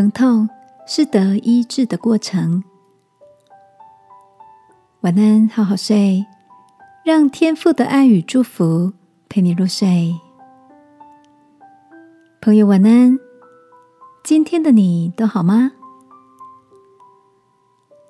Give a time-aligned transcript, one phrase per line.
[0.00, 0.48] 疼痛
[0.86, 2.64] 是得医治的过程。
[5.02, 6.24] 晚安，好好睡，
[7.04, 8.94] 让天父的爱与祝福
[9.28, 10.18] 陪你入睡。
[12.40, 13.18] 朋友，晚安。
[14.24, 15.72] 今天的你都好吗？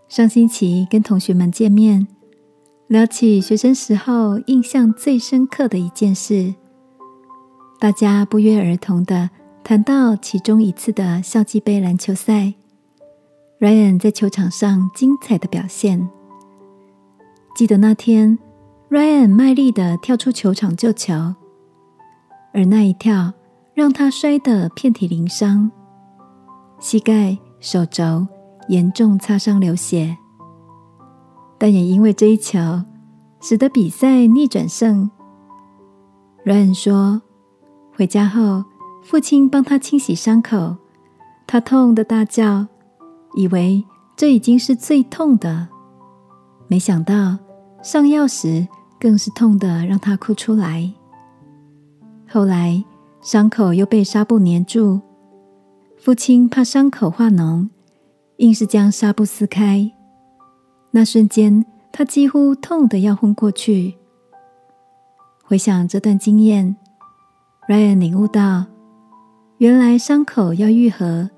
[0.07, 2.07] 上星期跟同学们见面，
[2.87, 6.55] 聊起学生时候印象最深刻的一件事，
[7.81, 9.31] 大家不约而同的
[9.71, 12.55] 谈到其中一次的校际杯篮球赛
[13.61, 16.11] ，Ryan 在球场上精彩的表现。
[17.55, 18.37] 记得那天
[18.91, 21.37] ，Ryan 卖力的跳出球场救球，
[22.53, 23.33] 而那一跳
[23.73, 25.71] 让他摔得遍体鳞伤。
[26.81, 28.27] 膝盖、手肘
[28.67, 30.17] 严重擦伤流血，
[31.59, 32.59] 但也因为这一球，
[33.41, 35.09] 使得比赛逆转胜。
[36.45, 37.23] Ryan 说，
[37.95, 38.65] 回家后，
[39.03, 40.77] 父亲帮他清洗伤口，
[41.47, 42.67] 他痛的大叫，
[43.35, 43.85] 以为
[44.17, 45.69] 这已经是最痛的，
[46.69, 47.39] 没想到
[47.83, 48.67] 上药时
[49.01, 50.93] 更是痛的让他哭出来。
[52.29, 52.85] 后来
[53.21, 55.01] 伤口又被纱布粘住。
[55.99, 57.69] 父亲怕伤口化脓，
[58.39, 59.93] 硬是将纱布撕开。
[60.93, 63.97] 那瞬间，他几乎痛得要昏过去。
[65.45, 66.75] 回想这段经验
[67.69, 68.65] ，Ryan 领悟到，
[69.61, 71.29] 原来伤口要愈合，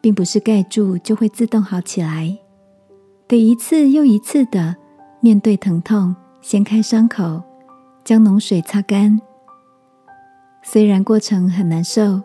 [0.00, 2.34] 并不是盖住就会自动好起来，
[3.26, 4.74] 得一次又一次的
[5.20, 7.42] 面对疼痛，掀开伤口，
[8.02, 9.20] 将脓水擦干。
[10.62, 12.22] 虽然过程很难受。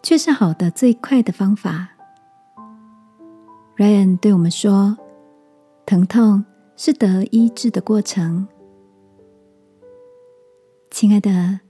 [0.00, 1.88] 却是好的最快的方法。
[3.76, 4.96] Ryan 对我们说
[5.84, 6.44] ：“疼痛
[6.76, 8.46] 是得医治的过程。”
[10.88, 11.60] 亲爱的，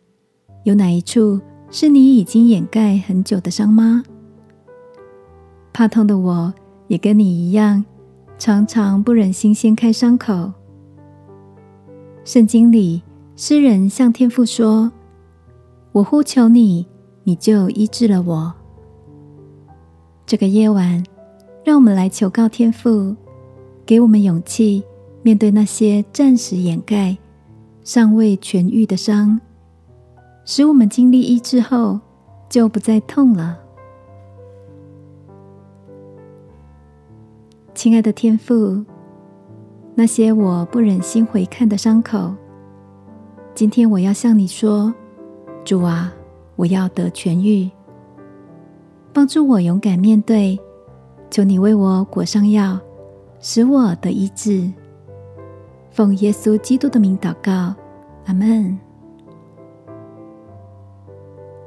[0.64, 1.40] 有哪一处
[1.70, 4.02] 是你已经掩盖很久的伤吗？
[5.72, 6.52] 怕痛的我
[6.86, 7.84] 也跟你一样，
[8.38, 10.52] 常常不忍心掀开伤口。
[12.24, 13.02] 圣经里，
[13.36, 14.90] 诗人向天父说
[15.92, 16.86] ：“我呼求你。”
[17.24, 18.54] 你就医治了我。
[20.24, 21.04] 这个夜晚，
[21.62, 23.14] 让我们来求告天父，
[23.84, 24.82] 给我们勇气，
[25.22, 27.18] 面对那些暂时掩盖、
[27.84, 29.38] 尚未痊愈的伤，
[30.50, 32.00] 使我们经历医治后，
[32.48, 33.58] 就不再痛了。
[37.74, 38.82] 亲爱的天父，
[39.94, 42.32] 那些我不忍心回看的伤口，
[43.54, 44.94] 今天我要向你说，
[45.66, 46.14] 主啊。
[46.56, 47.70] 我要得痊愈，
[49.12, 50.58] 帮助我勇敢面对。
[51.30, 52.80] 求你为我裹上药，
[53.38, 54.68] 使我得医治。
[55.90, 57.74] 奉耶稣基督的名祷告，
[58.24, 58.87] 阿门。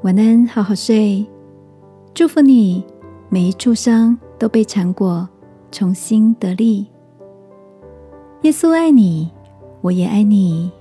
[0.02, 1.24] 晚安，好好睡。
[2.12, 2.84] 祝福你，
[3.28, 5.28] 每一处伤都被缠裹，
[5.70, 6.88] 重新得力。
[8.40, 9.30] 耶稣爱你，
[9.80, 10.72] 我也爱你。